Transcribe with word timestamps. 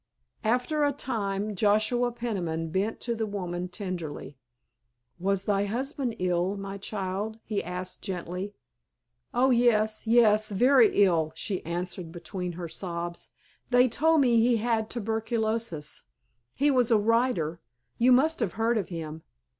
After 0.43 0.83
a 0.83 0.91
time 0.91 1.53
Joshua 1.55 2.11
Peniman 2.11 2.69
bent 2.69 2.99
to 3.01 3.13
the 3.13 3.27
woman 3.27 3.67
tenderly. 3.67 4.35
"Was 5.19 5.43
thy 5.43 5.65
husband 5.65 6.15
ill, 6.17 6.57
my 6.57 6.79
child?" 6.79 7.37
he 7.43 7.63
asked 7.63 8.01
gently. 8.01 8.55
"Oh 9.31 9.51
yes, 9.51 10.07
yes, 10.07 10.49
very 10.49 11.03
ill," 11.03 11.33
she 11.35 11.63
answered 11.67 12.11
between 12.11 12.53
her 12.53 12.67
sobs. 12.67 13.29
"They 13.69 13.87
told 13.87 14.21
me 14.21 14.37
he 14.41 14.57
had 14.57 14.89
tuberculosis. 14.89 16.01
He 16.55 16.71
was 16.71 16.89
a 16.89 16.97
writer. 16.97 17.61
You 17.99 18.11
must 18.11 18.39
have 18.39 18.53
heard 18.53 18.79
of 18.79 18.89
him. 18.89 19.21